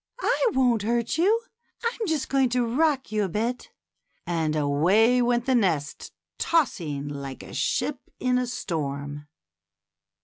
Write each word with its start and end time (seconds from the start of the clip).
I 0.19 0.47
won't 0.53 0.81
hurt 0.81 1.19
you; 1.19 1.41
I'm 1.85 2.07
just 2.07 2.27
going 2.27 2.49
to 2.49 2.65
rock 2.65 3.11
you 3.11 3.23
a 3.23 3.29
bit;" 3.29 3.69
and 4.25 4.55
away 4.55 5.21
went 5.21 5.45
the 5.45 5.53
nest, 5.53 6.11
tossing 6.39 7.07
like 7.07 7.43
a 7.43 7.53
ship 7.53 7.99
in 8.19 8.39
a 8.39 8.47
storm. 8.47 9.27